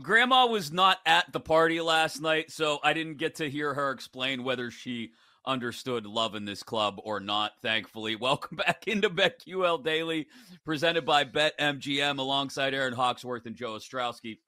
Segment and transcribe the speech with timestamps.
[0.00, 3.90] Grandma was not at the party last night, so I didn't get to hear her
[3.90, 5.12] explain whether she
[5.44, 8.16] understood love in this club or not, thankfully.
[8.20, 10.28] Welcome back into BetQL Daily,
[10.64, 14.38] presented by BetMGM alongside Erin Hawksworth and Joe Ostrowski.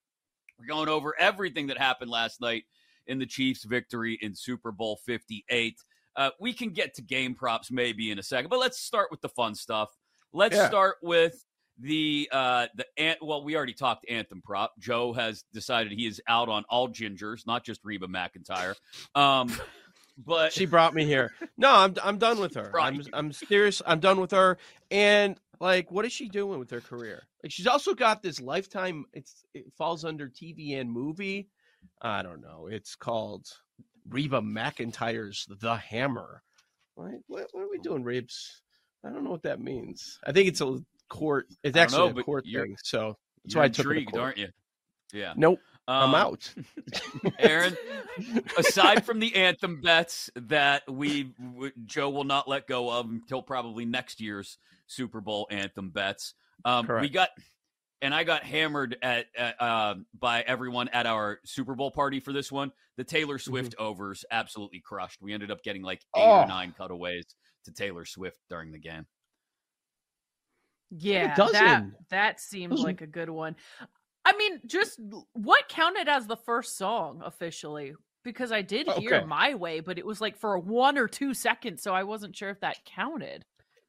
[0.58, 2.64] We're going over everything that happened last night
[3.06, 5.76] in the Chiefs' victory in Super Bowl 58.
[6.16, 9.20] Uh, we can get to game props maybe in a second, but let's start with
[9.20, 9.90] the fun stuff.
[10.32, 10.68] Let's yeah.
[10.68, 11.44] start with
[11.78, 14.78] the uh the ant well we already talked anthem prop.
[14.78, 18.74] Joe has decided he is out on all gingers not just Reba McEntire.
[19.14, 19.52] Um
[20.18, 21.32] but she brought me here.
[21.56, 22.72] No i'm i'm done with her.
[22.78, 24.58] I'm i'm serious i'm done with her.
[24.90, 27.24] And like what is she doing with her career?
[27.42, 31.48] Like she's also got this lifetime it's it falls under tv and movie.
[32.00, 32.68] I don't know.
[32.70, 33.46] It's called
[34.08, 36.42] Reba McEntire's the hammer.
[36.94, 38.62] What, what, what are we doing Rebs?
[39.04, 40.18] I don't know what that means.
[40.24, 41.46] I think it's a court.
[41.62, 42.76] It's actually know, a court thing.
[42.82, 44.48] So that's why I took intrigued, aren't you?
[45.12, 45.34] Yeah.
[45.36, 45.60] Nope.
[45.86, 46.54] Um, I'm out.
[47.38, 47.76] Erin,
[48.58, 51.34] aside from the anthem bets that we
[51.84, 56.88] Joe will not let go of until probably next year's Super Bowl anthem bets, um,
[57.00, 57.28] we got
[58.00, 62.32] and I got hammered at, at uh, by everyone at our Super Bowl party for
[62.32, 62.72] this one.
[62.96, 63.50] The Taylor mm-hmm.
[63.50, 63.84] Swift mm-hmm.
[63.84, 65.20] overs absolutely crushed.
[65.20, 66.42] We ended up getting like eight oh.
[66.42, 67.24] or nine cutaways
[67.64, 69.06] to Taylor Swift during the game.
[70.96, 73.56] Yeah, that that seemed like a good one.
[74.24, 75.00] I mean, just
[75.32, 77.94] what counted as the first song officially?
[78.22, 79.26] Because I did hear okay.
[79.26, 82.50] "My Way," but it was like for one or two seconds, so I wasn't sure
[82.50, 83.42] if that counted.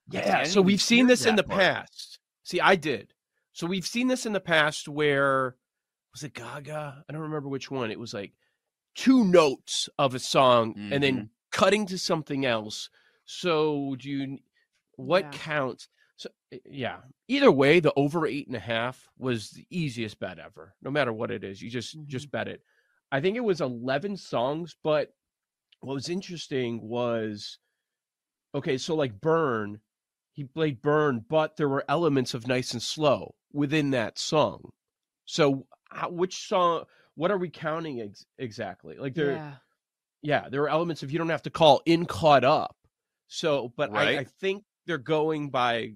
[0.10, 1.60] Yeah, so we've seen this in the part.
[1.60, 2.20] past.
[2.44, 3.14] See, I did.
[3.54, 5.56] So we've seen this in the past where
[6.14, 7.04] was it Gaga?
[7.08, 7.90] I don't remember which one.
[7.90, 8.34] It was like
[8.96, 10.94] two notes of a song mm-hmm.
[10.94, 11.26] and then mm-hmm.
[11.52, 12.90] cutting to something else.
[13.26, 14.38] So do you
[14.98, 15.40] what yeah.
[15.40, 15.88] counts?
[16.18, 16.30] So
[16.66, 20.74] yeah, either way, the over eight and a half was the easiest bet ever.
[20.82, 22.08] No matter what it is, you just mm-hmm.
[22.08, 22.62] just bet it.
[23.12, 25.14] I think it was eleven songs, but
[25.82, 27.60] what was interesting was
[28.54, 28.78] okay.
[28.78, 29.82] So like Burn,
[30.32, 34.72] he played Burn, but there were elements of Nice and Slow within that song.
[35.26, 36.86] So how, which song?
[37.16, 38.98] What are we counting ex- exactly?
[38.98, 39.54] Like there, yeah.
[40.22, 42.76] yeah, there are elements of you don't have to call in caught up.
[43.28, 44.18] So, but right.
[44.18, 45.94] I, I think they're going by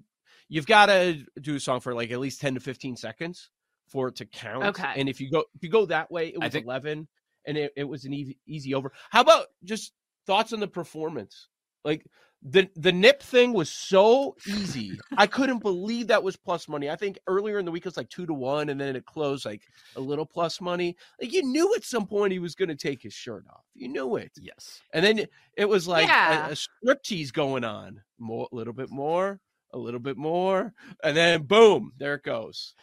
[0.50, 3.48] you've got to do a song for like at least 10 to 15 seconds
[3.88, 4.64] for it to count.
[4.64, 4.92] Okay.
[4.96, 6.66] And if you go if you go that way, it was think...
[6.66, 7.08] 11
[7.46, 8.92] and it, it was an easy, easy over.
[9.08, 9.92] How about just
[10.26, 11.48] thoughts on the performance?
[11.84, 12.04] Like
[12.42, 14.98] the the nip thing was so easy.
[15.16, 16.90] I couldn't believe that was plus money.
[16.90, 19.04] I think earlier in the week it was like two to one, and then it
[19.04, 19.62] closed like
[19.96, 20.96] a little plus money.
[21.20, 23.64] Like you knew at some point he was going to take his shirt off.
[23.74, 24.32] You knew it.
[24.40, 24.80] Yes.
[24.92, 26.48] And then it was like yeah.
[26.48, 28.02] a, a striptease going on.
[28.18, 29.40] More, a little bit more,
[29.72, 30.72] a little bit more,
[31.02, 32.74] and then boom, there it goes.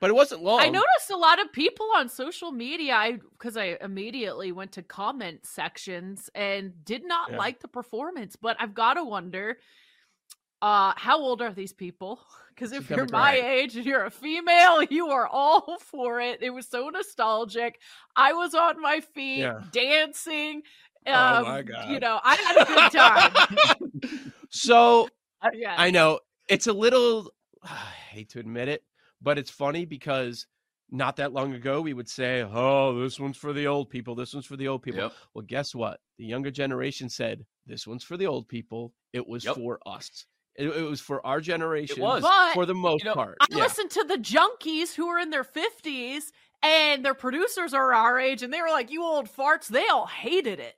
[0.00, 0.58] But it wasn't long.
[0.58, 2.94] I noticed a lot of people on social media.
[2.94, 7.38] I because I immediately went to comment sections and did not yeah.
[7.38, 8.34] like the performance.
[8.34, 9.58] But I've got to wonder,
[10.60, 12.20] uh, how old are these people?
[12.54, 16.42] Because if you're my age and you're a female, you are all for it.
[16.42, 17.80] It was so nostalgic.
[18.14, 19.62] I was on my feet yeah.
[19.72, 20.62] dancing.
[21.06, 21.90] Um, oh my god!
[21.90, 24.32] You know, I had a good time.
[24.50, 25.08] so
[25.52, 25.74] yeah.
[25.76, 27.32] I know it's a little.
[27.64, 28.82] I hate to admit it,
[29.20, 30.46] but it's funny because
[30.90, 34.14] not that long ago we would say, "Oh, this one's for the old people.
[34.14, 35.12] This one's for the old people." Yep.
[35.34, 36.00] Well, guess what?
[36.18, 38.92] The younger generation said, "This one's for the old people.
[39.12, 39.56] It was yep.
[39.56, 41.98] for us." It, it, was for our generation.
[41.98, 43.38] It was but, for the most you know, part.
[43.40, 43.62] I yeah.
[43.62, 46.30] listened to the junkies who are in their fifties,
[46.62, 50.06] and their producers are our age, and they were like, "You old farts." They all
[50.06, 50.76] hated it.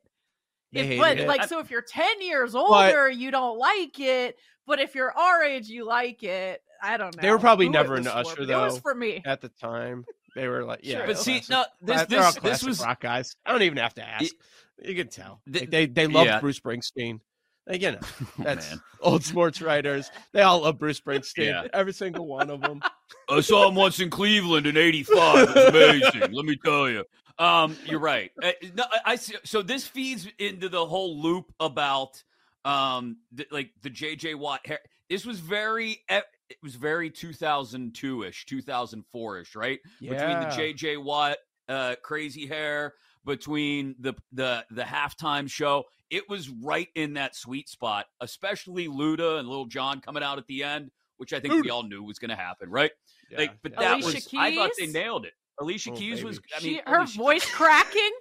[0.73, 1.29] If, but it.
[1.29, 4.37] like, so if you're ten years older, but, you don't like it.
[4.67, 6.63] But if you're our age, you like it.
[6.83, 7.23] I don't know.
[7.23, 8.47] They were probably Who never into Usher for?
[8.47, 8.63] though.
[8.63, 10.05] It was for me at the time.
[10.35, 10.99] They were like, yeah.
[10.99, 11.07] Sure.
[11.07, 13.37] But see, no, this this, this was rock guys.
[13.47, 14.25] I don't even have to ask.
[14.25, 15.41] It, you can tell.
[15.47, 16.41] The, they they love yeah.
[16.41, 17.21] Bruce Springsteen.
[17.67, 18.79] Like, you know, oh, that's oh,
[19.13, 20.11] old sports writers.
[20.33, 21.47] They all love Bruce Springsteen.
[21.47, 21.69] Yeah.
[21.73, 22.83] Every single one of them.
[23.29, 25.49] I saw him once in Cleveland in '85.
[25.49, 26.33] It's amazing.
[26.33, 27.05] Let me tell you.
[27.39, 28.31] Um, you're right.
[28.43, 32.23] I, uh, no, I, so this feeds into the whole loop about
[32.65, 34.67] um, the, like the JJ Watt.
[35.09, 39.81] This was very it was very 2002ish, 2004ish, right?
[40.01, 40.11] Yeah.
[40.11, 41.37] Between the JJ Watt
[41.69, 42.95] uh, crazy hair,
[43.25, 49.39] between the the the halftime show, it was right in that sweet spot, especially Luda
[49.39, 51.63] and Lil Jon coming out at the end, which I think Luda.
[51.63, 52.91] we all knew was going to happen, right?
[53.31, 54.41] Yeah, like, but that Alicia was Keys?
[54.41, 55.33] I thought they nailed it.
[55.61, 56.25] Alicia oh, Keys baby.
[56.25, 58.13] was I mean, she, her voice cracking.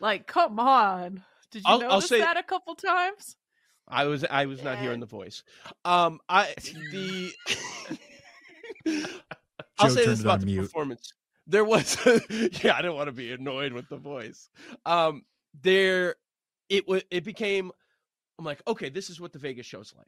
[0.00, 1.22] like, come on.
[1.50, 3.36] Did you I'll, notice I'll say, that a couple times?
[3.88, 5.42] I was I was not hearing the voice.
[5.84, 6.54] Um, I
[6.92, 7.32] the
[9.78, 10.62] I'll say this about the mute.
[10.62, 11.12] performance.
[11.46, 11.96] There was,
[12.30, 14.48] yeah, I didn't want to be annoyed with the voice.
[14.86, 15.24] Um,
[15.62, 16.14] there,
[16.68, 17.72] it was, it became.
[18.38, 20.06] I'm like, okay, this is what the Vegas show's like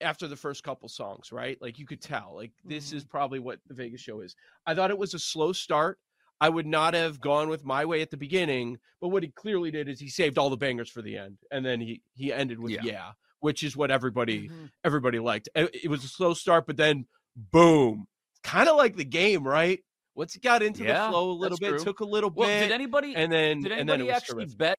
[0.00, 1.60] after the first couple songs, right?
[1.60, 2.98] Like you could tell, like this mm-hmm.
[2.98, 4.36] is probably what the Vegas show is.
[4.66, 5.98] I thought it was a slow start.
[6.40, 9.70] I would not have gone with my way at the beginning, but what he clearly
[9.70, 12.58] did is he saved all the bangers for the end, and then he he ended
[12.58, 13.10] with yeah, yeah
[13.40, 14.66] which is what everybody mm-hmm.
[14.84, 15.48] everybody liked.
[15.54, 17.06] It was a slow start, but then
[17.36, 18.06] boom,
[18.42, 19.80] kind of like the game, right?
[20.14, 21.78] Once he got into yeah, the flow a little bit, true.
[21.78, 22.60] took a little well, bit.
[22.60, 24.58] Did anybody and then did anybody then actually terrific.
[24.58, 24.78] bet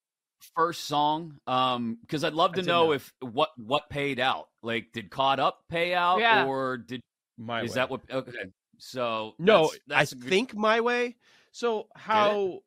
[0.55, 1.35] first song?
[1.45, 4.47] Um, because I'd love to know, know, if what what paid out.
[4.63, 6.45] Like, did Caught Up pay out, yeah.
[6.45, 7.01] or did
[7.37, 7.75] my is way.
[7.75, 8.01] that what?
[8.11, 8.31] Okay,
[8.79, 10.29] so no, that's, that's I good...
[10.29, 11.15] think my way.
[11.57, 12.59] So how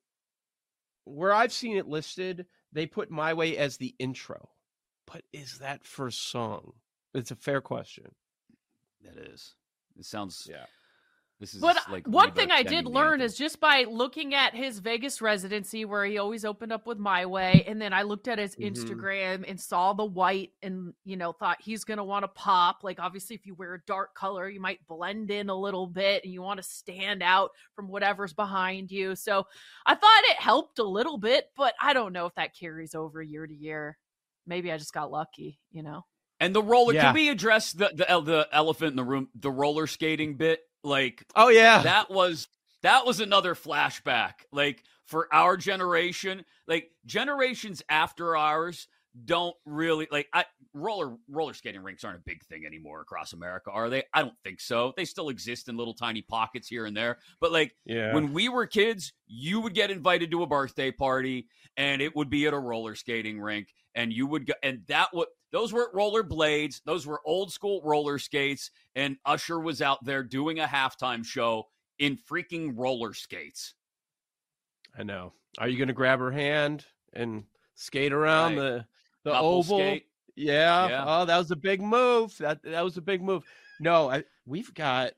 [1.04, 4.48] where I've seen it listed, they put my way as the intro.
[5.06, 6.72] But is that first song?
[7.14, 8.06] It's a fair question.
[9.04, 9.54] That is.
[9.96, 10.66] It sounds yeah.
[11.40, 14.78] This is but like one thing I did learn is just by looking at his
[14.78, 18.38] Vegas residency where he always opened up with My Way, and then I looked at
[18.38, 18.74] his mm-hmm.
[18.74, 22.80] Instagram and saw the white, and you know thought he's gonna want to pop.
[22.82, 26.24] Like obviously, if you wear a dark color, you might blend in a little bit,
[26.24, 29.16] and you want to stand out from whatever's behind you.
[29.16, 29.46] So
[29.86, 33.22] I thought it helped a little bit, but I don't know if that carries over
[33.22, 33.96] year to year.
[34.46, 36.04] Maybe I just got lucky, you know.
[36.38, 36.92] And the roller.
[36.92, 37.04] Yeah.
[37.04, 39.28] Can we address the, the the elephant in the room?
[39.34, 40.60] The roller skating bit.
[40.82, 42.48] Like, oh yeah, that was
[42.82, 44.32] that was another flashback.
[44.52, 48.88] Like for our generation, like generations after ours
[49.24, 53.70] don't really like I roller roller skating rinks aren't a big thing anymore across America,
[53.70, 54.04] are they?
[54.14, 54.92] I don't think so.
[54.96, 57.18] They still exist in little tiny pockets here and there.
[57.40, 58.14] But like yeah.
[58.14, 62.30] when we were kids, you would get invited to a birthday party and it would
[62.30, 65.94] be at a roller skating rink and you would go and that would those weren't
[65.94, 70.66] roller blades, those were old school roller skates and Usher was out there doing a
[70.66, 71.68] halftime show
[71.98, 73.74] in freaking roller skates.
[74.98, 75.32] I know.
[75.58, 77.44] Are you going to grab her hand and
[77.74, 78.62] skate around right.
[78.62, 78.84] the
[79.24, 79.78] the Couple oval.
[79.78, 80.06] Skate.
[80.36, 80.88] Yeah.
[80.88, 81.04] yeah.
[81.06, 82.36] Oh, that was a big move.
[82.38, 83.42] That that was a big move.
[83.80, 85.12] No, I we've got.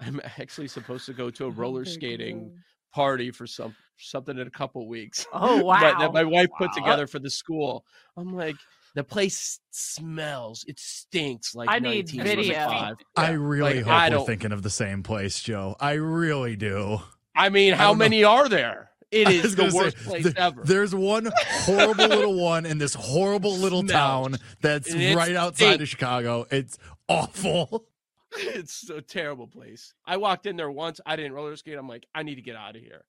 [0.00, 2.52] I'm actually supposed to go to a roller skating
[2.92, 5.26] party for some something in a couple weeks.
[5.32, 5.80] Oh wow!
[5.80, 6.66] that, that my wife wow.
[6.66, 7.84] put together for the school.
[8.16, 8.56] I'm like,
[8.94, 10.64] the place smells.
[10.68, 12.96] It stinks like I need video.
[13.16, 15.76] I really like, hope I we're thinking of the same place, Joe.
[15.80, 17.00] I really do.
[17.36, 18.30] I mean, how many know.
[18.30, 18.90] are there?
[19.10, 20.62] It is the worst say, place ever.
[20.64, 26.46] There's one horrible little one in this horrible little town that's right outside of Chicago.
[26.50, 27.86] It's awful.
[28.36, 29.94] It's a terrible place.
[30.04, 31.00] I walked in there once.
[31.06, 31.78] I didn't roller skate.
[31.78, 33.04] I'm like, I need to get out of here.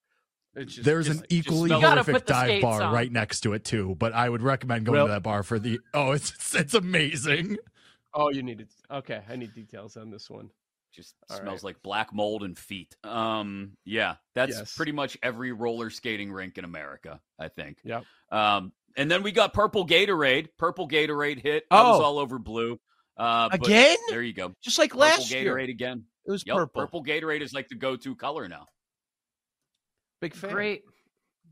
[0.57, 2.93] Just, There's an equally horrific dive bar on.
[2.93, 5.59] right next to it too, but I would recommend going well, to that bar for
[5.59, 5.79] the.
[5.93, 7.57] Oh, it's it's amazing.
[8.13, 8.69] Oh, you need it.
[8.89, 10.49] Okay, I need details on this one
[10.95, 11.69] just All smells right.
[11.69, 12.95] like black mold and feet.
[13.03, 14.75] Um, yeah, that's yes.
[14.75, 17.79] pretty much every roller skating rink in America, I think.
[17.83, 18.01] Yeah.
[18.31, 20.47] Um, and then we got purple Gatorade.
[20.57, 21.65] Purple Gatorade hit.
[21.69, 21.75] Oh.
[21.75, 22.79] I was all over blue.
[23.17, 23.97] Uh, again?
[24.09, 24.53] There you go.
[24.61, 25.59] Just like purple last Gatorade year.
[25.69, 26.05] again.
[26.25, 26.81] It was yep, purple.
[26.81, 28.65] Purple Gatorade is like the go-to color now.
[30.25, 30.49] Big fan.
[30.49, 30.83] Great.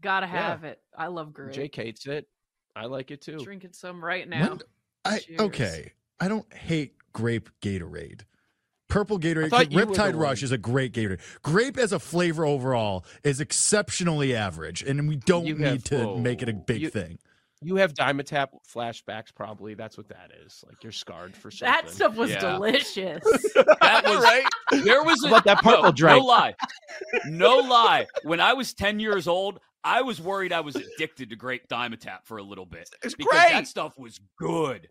[0.01, 0.71] Gotta have yeah.
[0.71, 0.79] it.
[0.97, 1.53] I love grape.
[1.53, 2.27] Jake hates it.
[2.75, 3.37] I like it too.
[3.37, 4.49] Drinking some right now.
[4.49, 4.59] When,
[5.05, 5.91] I okay.
[6.19, 8.21] I don't hate grape Gatorade.
[8.89, 9.49] Purple Gatorade.
[9.49, 11.19] Riptide Rush is a great Gatorade.
[11.43, 15.97] Grape as a flavor overall is exceptionally average, and we don't you need have, to
[15.97, 17.19] whoa, make it a big you, thing.
[17.63, 19.73] You have Dimetapp flashbacks, probably.
[19.73, 20.63] That's what that is.
[20.67, 21.73] Like you're scarred for something.
[21.73, 22.39] That stuff was yeah.
[22.39, 23.23] delicious.
[23.55, 24.45] that was right.
[24.83, 26.19] There was a, about that purple no, drink.
[26.19, 26.55] No lie,
[27.27, 28.07] no lie.
[28.23, 32.23] When I was ten years old, I was worried I was addicted to grape Dimetapp
[32.23, 33.51] for a little bit it's because great.
[33.51, 34.89] that stuff was good.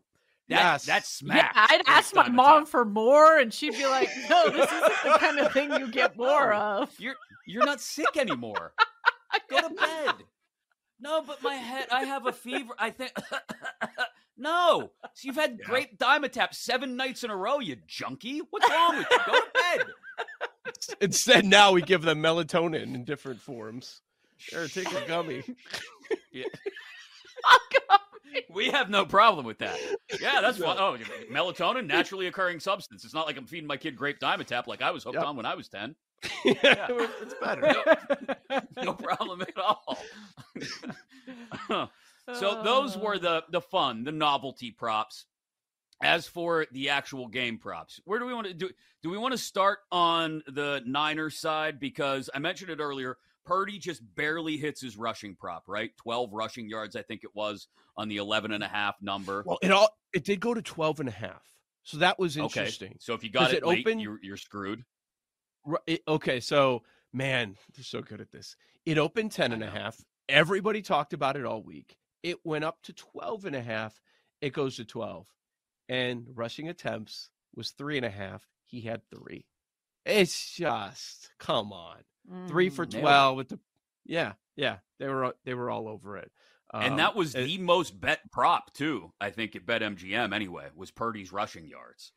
[0.49, 0.85] That, yes.
[0.85, 1.53] That's smack.
[1.55, 5.19] Yeah, I'd ask my mom for more, and she'd be like, "No, this isn't the
[5.19, 6.91] kind of thing you get more of.
[6.99, 7.15] You're
[7.47, 8.75] you're not sick anymore.
[9.49, 10.15] Go to bed."
[11.03, 11.89] No, but my head.
[11.91, 12.75] I have a fever.
[12.79, 13.13] I think.
[14.37, 15.67] no, so you've had yeah.
[15.67, 17.59] grape Dimetapp seven nights in a row.
[17.59, 18.41] You junkie.
[18.51, 19.19] What's wrong with you?
[19.27, 19.87] Go to bed.
[21.01, 24.01] Instead, now we give them melatonin in different forms.
[24.39, 25.43] Sure, take a gummy.
[26.33, 26.45] yeah.
[28.49, 29.79] we have no problem with that.
[30.21, 30.77] Yeah, that's fun.
[30.79, 30.97] Oh,
[31.33, 33.05] melatonin, naturally occurring substance.
[33.05, 35.25] It's not like I'm feeding my kid grape Dimetapp like I was hooked yep.
[35.25, 35.97] on when I was 10.
[36.45, 36.87] Yeah,
[37.23, 37.63] it's better.
[37.63, 39.99] No, no problem at all.
[42.35, 43.19] so those were uh.
[43.19, 45.27] the the fun, the novelty props.
[46.05, 48.71] As for the actual game props, where do we want to do?
[49.05, 53.19] Do we want to start on the Niners side because I mentioned it earlier?
[53.45, 55.91] Purdy just barely hits his rushing prop, right?
[55.97, 59.45] 12 rushing yards, I think it was on the 11 and a half number.
[59.47, 61.43] Well, it all it did go to 12 and a half.
[61.85, 62.91] So that was interesting.
[62.91, 62.97] Okay.
[63.01, 64.85] So if you got it, it late, open, you're, you're screwed.
[66.09, 68.57] Okay, so man, they're so good at this.
[68.87, 69.97] It opened 10 and a half.
[70.29, 71.97] Everybody talked about it all week.
[72.23, 74.01] It went up to 12 and a half.
[74.41, 75.27] It goes to 12.
[75.89, 78.47] And rushing attempts was three and a half.
[78.65, 79.47] He had three.
[80.05, 81.99] It's just come on.
[82.31, 83.59] Mm, three for 12 with the
[84.05, 84.79] yeah, yeah.
[84.99, 86.31] They were they were all over it.
[86.75, 90.69] Um, and that was it, the most bet prop too, I think at BetMGM anyway,
[90.75, 92.13] was Purdy's rushing yards.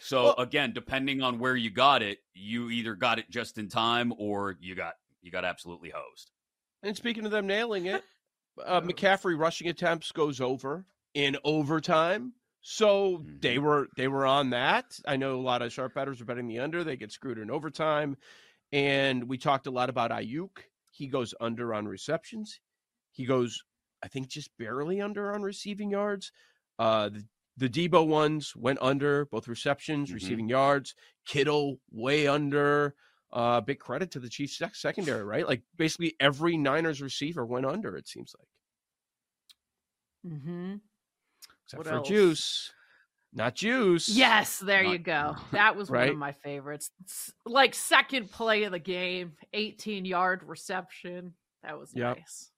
[0.00, 3.68] So well, again, depending on where you got it, you either got it just in
[3.68, 6.30] time or you got you got absolutely hosed.
[6.82, 8.02] And speaking of them nailing it,
[8.64, 12.32] uh, McCaffrey rushing attempts goes over in overtime.
[12.60, 13.36] So mm-hmm.
[13.40, 14.98] they were they were on that.
[15.06, 16.84] I know a lot of sharp bettors are betting the under.
[16.84, 18.16] They get screwed in overtime.
[18.72, 20.50] And we talked a lot about Aiyuk.
[20.90, 22.60] He goes under on receptions.
[23.12, 23.62] He goes,
[24.02, 26.32] I think, just barely under on receiving yards.
[26.78, 27.24] Uh, the
[27.58, 30.14] the Debo ones went under both receptions, mm-hmm.
[30.14, 30.94] receiving yards.
[31.26, 32.94] Kittle way under.
[33.30, 35.46] Uh, big credit to the Chiefs secondary, right?
[35.46, 37.94] Like basically every Niners receiver went under.
[37.96, 38.48] It seems like.
[40.32, 40.74] Mm-hmm.
[41.64, 42.08] Except what for else?
[42.08, 42.72] Juice,
[43.34, 44.08] not Juice.
[44.08, 45.36] Yes, there not, you go.
[45.52, 46.04] That was right?
[46.06, 46.90] one of my favorites.
[47.02, 51.34] It's like second play of the game, 18 yard reception.
[51.62, 52.16] That was yep.
[52.16, 52.50] nice.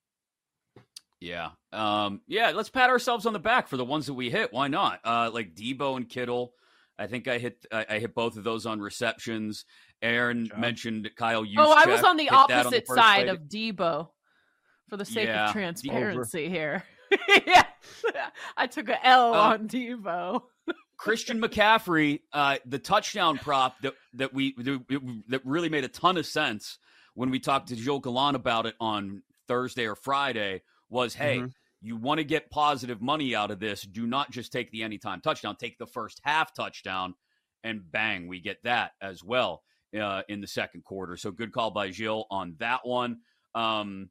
[1.21, 1.51] Yeah.
[1.71, 4.51] Um, yeah, let's pat ourselves on the back for the ones that we hit.
[4.51, 4.99] Why not?
[5.05, 6.53] Uh, like Debo and Kittle.
[6.97, 9.65] I think I hit I, I hit both of those on receptions.
[10.01, 11.55] Erin mentioned Kyle Juszczyk.
[11.59, 14.09] Oh, I was on the opposite on the side of Debo
[14.89, 16.83] for the sake yeah, of transparency here.
[17.45, 17.63] yeah.
[18.57, 20.41] I took a L uh, on Debo.
[20.97, 24.53] Christian McCaffrey, uh, the touchdown prop that that we
[25.29, 26.77] that really made a ton of sense
[27.13, 31.47] when we talked to Joe Galan about it on Thursday or Friday was hey, mm-hmm.
[31.81, 33.81] you want to get positive money out of this.
[33.81, 37.15] Do not just take the anytime touchdown, take the first half touchdown,
[37.63, 39.63] and bang, we get that as well
[39.99, 41.17] uh, in the second quarter.
[41.17, 43.19] So good call by Gilles on that one.
[43.55, 44.09] Um,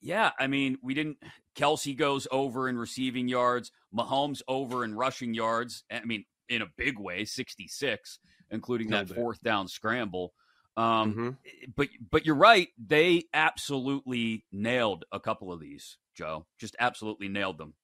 [0.00, 1.18] yeah, I mean, we didn't.
[1.56, 5.84] Kelce goes over in receiving yards, Mahomes over in rushing yards.
[5.90, 8.18] I mean, in a big way, 66,
[8.50, 10.32] including that fourth down scramble.
[10.76, 11.30] Um, mm-hmm.
[11.74, 12.68] But but you're right.
[12.78, 15.96] They absolutely nailed a couple of these.
[16.16, 16.46] Joe.
[16.58, 17.74] Just absolutely nailed them.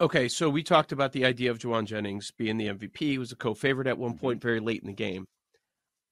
[0.00, 2.98] Okay, so we talked about the idea of Jauan Jennings being the MVP.
[2.98, 4.20] He was a co-favorite at one mm-hmm.
[4.20, 5.26] point very late in the game.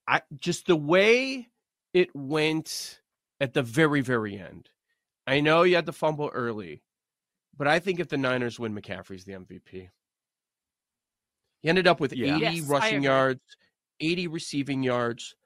[0.06, 1.48] I just the way
[1.92, 3.00] it went
[3.40, 4.70] at the very, very end.
[5.26, 6.82] I know you had to fumble early,
[7.56, 9.88] but I think if the Niners win, McCaffrey's the MVP.
[11.60, 12.36] He ended up with yeah.
[12.36, 13.40] 80 yes, rushing yards,
[14.00, 15.36] 80 receiving yards,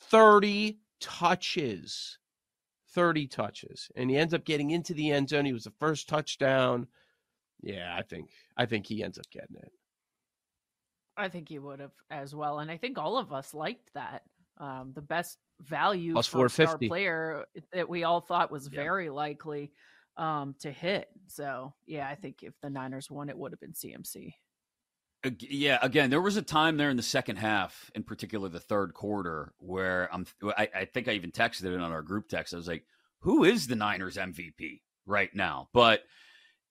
[0.00, 2.18] 30 touches.
[2.96, 5.44] 30 touches and he ends up getting into the end zone.
[5.44, 6.88] He was the first touchdown.
[7.62, 9.70] Yeah, I think I think he ends up getting it.
[11.16, 12.58] I think he would have as well.
[12.58, 14.22] And I think all of us liked that.
[14.58, 18.80] Um, the best value Plus for star player that we all thought was yeah.
[18.80, 19.72] very likely
[20.16, 21.08] um, to hit.
[21.26, 24.32] So yeah, I think if the Niners won, it would have been CMC.
[25.40, 28.94] Yeah, again, there was a time there in the second half, in particular the third
[28.94, 30.26] quarter, where I'm.
[30.56, 32.54] I, I think I even texted it on our group text.
[32.54, 32.84] I was like,
[33.20, 36.02] "Who is the Niners MVP right now?" But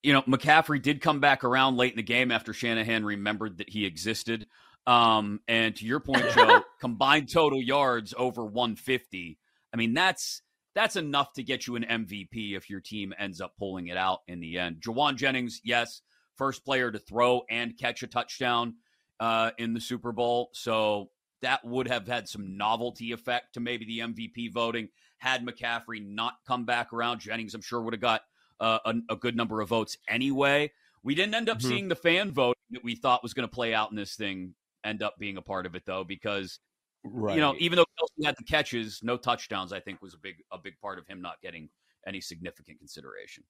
[0.04, 3.70] you know, McCaffrey did come back around late in the game after Shanahan remembered that
[3.70, 4.46] he existed.
[4.86, 9.40] Um, and to your point, Joe, combined total yards over 150.
[9.74, 10.44] I mean, that's
[10.76, 14.20] that's enough to get you an MVP if your team ends up pulling it out
[14.28, 14.82] in the end.
[14.82, 16.02] Jauan Jennings, yes,
[16.38, 18.76] first player to throw and catch a touchdown
[19.20, 20.50] uh, in the Super Bowl.
[20.54, 21.10] So
[21.42, 24.90] that would have had some novelty effect to maybe the MVP voting.
[25.18, 28.22] Had McCaffrey not come back around, Jennings, I'm sure, would have got
[28.60, 30.72] uh, a, a, good number of votes anyway.
[31.04, 31.68] We didn't end up mm-hmm.
[31.68, 34.54] seeing the fan vote that we thought was going to play out in this thing
[34.84, 36.60] end up being a part of it, though, because.
[37.08, 37.36] Right.
[37.36, 40.38] You know, even though Kelce had the catches, no touchdowns, I think was a big
[40.52, 41.70] a big part of him not getting
[42.08, 43.44] any significant consideration.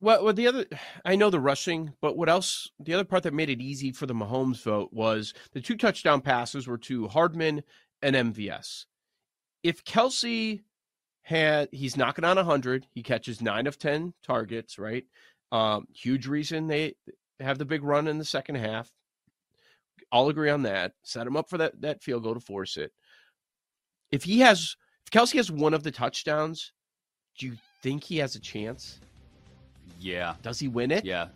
[0.00, 0.66] Well, well, the other,
[1.04, 2.70] I know the rushing, but what else?
[2.80, 6.20] The other part that made it easy for the Mahomes vote was the two touchdown
[6.20, 7.62] passes were to Hardman
[8.02, 8.86] and MVS.
[9.62, 10.62] If Kelce
[11.22, 15.04] had, he's knocking on 100, he catches nine of 10 targets, right?
[15.50, 16.94] Um, huge reason they
[17.40, 18.90] have the big run in the second half.
[20.12, 20.92] All agree on that.
[21.02, 22.92] Set him up for that, that field goal to force it.
[24.10, 26.72] If he has, if Kelce has one of the touchdowns,
[27.38, 29.00] do you think he has a chance?
[30.00, 30.34] Yeah.
[30.42, 31.04] Does he win it?
[31.04, 31.28] Yeah.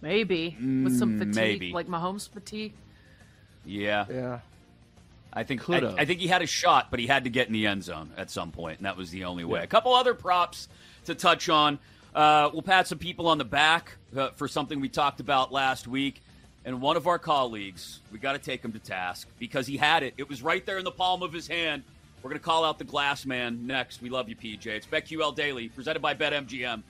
[0.00, 1.72] Maybe with some mm, fatigue, Maybe.
[1.72, 2.72] like Mahomes fatigue.
[3.64, 4.06] Yeah.
[4.10, 4.40] Yeah.
[5.32, 7.54] I think I, I, think he had a shot, but he had to get in
[7.54, 9.60] the end zone at some point, and that was the only way.
[9.60, 9.64] Yeah.
[9.64, 10.68] A couple other props
[11.06, 11.78] to touch on.
[12.14, 15.88] Uh, we'll pat some people on the back uh, for something we talked about last
[15.88, 16.20] week.
[16.64, 20.02] And one of our colleagues, we got to take him to task because he had
[20.02, 20.14] it.
[20.16, 21.82] It was right there in the palm of his hand.
[22.22, 24.00] We're going to call out the glass man next.
[24.00, 24.66] We love you, PJ.
[24.66, 26.84] It's BetQL Daily, presented by BetMGM